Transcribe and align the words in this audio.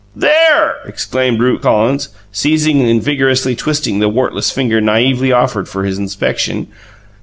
"There!" 0.15 0.77
exclaimed 0.85 1.39
Rupe 1.39 1.61
Collins, 1.61 2.09
seizing 2.31 2.81
and 2.81 3.03
vigorously 3.03 3.55
twisting 3.55 3.99
the 3.99 4.09
wartless 4.09 4.49
finger 4.51 4.81
naively 4.81 5.31
offered 5.31 5.69
for 5.69 5.83
his 5.83 5.99
inspection. 5.99 6.69